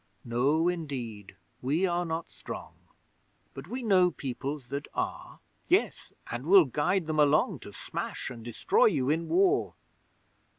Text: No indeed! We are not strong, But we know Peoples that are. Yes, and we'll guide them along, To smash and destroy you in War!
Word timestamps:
No 0.25 0.67
indeed! 0.67 1.35
We 1.61 1.85
are 1.85 2.05
not 2.05 2.27
strong, 2.31 2.73
But 3.53 3.67
we 3.67 3.83
know 3.83 4.09
Peoples 4.09 4.69
that 4.69 4.87
are. 4.95 5.41
Yes, 5.67 6.11
and 6.31 6.47
we'll 6.47 6.65
guide 6.65 7.05
them 7.05 7.19
along, 7.19 7.59
To 7.59 7.71
smash 7.71 8.31
and 8.31 8.43
destroy 8.43 8.85
you 8.85 9.11
in 9.11 9.27
War! 9.29 9.75